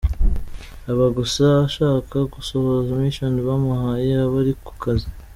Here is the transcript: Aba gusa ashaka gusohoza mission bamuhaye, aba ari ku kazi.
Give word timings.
Aba 0.91 1.05
gusa 1.17 1.45
ashaka 1.67 2.17
gusohoza 2.33 2.91
mission 3.01 3.33
bamuhaye, 3.47 4.11
aba 4.25 4.37
ari 4.41 4.53
ku 4.65 4.73
kazi. 4.81 5.07